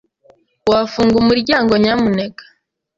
Wafunga 0.69 1.15
umuryango, 1.23 1.73
nyamuneka? 1.83 2.43